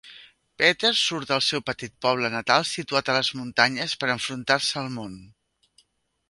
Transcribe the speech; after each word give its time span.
Peter 0.61 0.89
surt 1.01 1.29
del 1.33 1.43
seu 1.47 1.61
petit 1.67 1.93
poble 2.05 2.31
natal 2.37 2.65
situat 2.71 3.11
a 3.15 3.19
les 3.19 3.29
muntanyes 3.41 3.95
per 4.05 4.11
enfrontar-se 4.15 4.81
al 4.83 4.91
món. 4.99 5.15